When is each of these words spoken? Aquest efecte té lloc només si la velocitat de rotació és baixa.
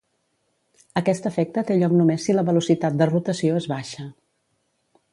Aquest 1.01 1.27
efecte 1.31 1.63
té 1.67 1.77
lloc 1.83 1.95
només 1.99 2.27
si 2.29 2.37
la 2.39 2.47
velocitat 2.49 3.01
de 3.03 3.11
rotació 3.13 3.63
és 3.63 3.71
baixa. 3.77 4.11